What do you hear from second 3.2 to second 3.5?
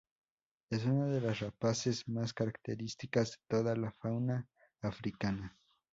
de